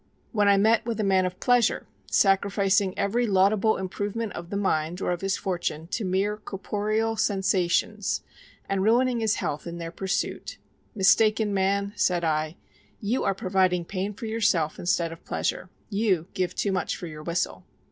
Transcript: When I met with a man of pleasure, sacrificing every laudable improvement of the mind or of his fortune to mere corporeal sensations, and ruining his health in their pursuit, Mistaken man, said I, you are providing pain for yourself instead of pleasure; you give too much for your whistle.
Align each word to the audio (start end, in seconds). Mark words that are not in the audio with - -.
When 0.31 0.47
I 0.47 0.57
met 0.57 0.83
with 0.83 0.99
a 0.99 1.03
man 1.03 1.27
of 1.27 1.39
pleasure, 1.39 1.85
sacrificing 2.09 2.97
every 2.97 3.27
laudable 3.27 3.77
improvement 3.77 4.33
of 4.33 4.49
the 4.49 4.57
mind 4.57 4.99
or 4.99 5.11
of 5.11 5.21
his 5.21 5.37
fortune 5.37 5.85
to 5.89 6.03
mere 6.03 6.37
corporeal 6.37 7.15
sensations, 7.17 8.23
and 8.67 8.81
ruining 8.81 9.19
his 9.19 9.35
health 9.35 9.67
in 9.67 9.77
their 9.77 9.91
pursuit, 9.91 10.57
Mistaken 10.95 11.53
man, 11.53 11.93
said 11.95 12.23
I, 12.23 12.55
you 12.99 13.23
are 13.23 13.35
providing 13.35 13.85
pain 13.85 14.15
for 14.15 14.25
yourself 14.25 14.79
instead 14.79 15.11
of 15.11 15.23
pleasure; 15.23 15.69
you 15.91 16.25
give 16.33 16.55
too 16.55 16.71
much 16.71 16.97
for 16.97 17.05
your 17.05 17.21
whistle. 17.21 17.63